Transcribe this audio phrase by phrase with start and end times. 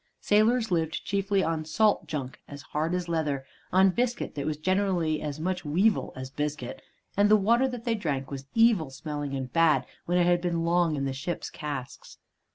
[0.19, 5.21] Sailors lived chiefly on salt junk, as hard as leather, on biscuit that was generally
[5.21, 6.81] as much weevil as biscuit,
[7.15, 10.65] and the water that they drank was evil smelling and bad when it had been
[10.65, 12.17] long in the ship's casks.